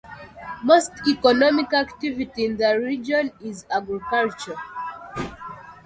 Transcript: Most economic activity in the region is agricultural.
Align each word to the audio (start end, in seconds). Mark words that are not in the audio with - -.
Most 0.63 0.93
economic 1.07 1.71
activity 1.75 2.45
in 2.45 2.57
the 2.57 2.75
region 2.79 3.31
is 3.39 3.67
agricultural. 3.69 4.57